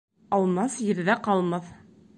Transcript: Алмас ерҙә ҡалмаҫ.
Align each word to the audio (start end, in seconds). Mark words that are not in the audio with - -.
Алмас 0.37 0.79
ерҙә 0.87 1.19
ҡалмаҫ. 1.29 1.73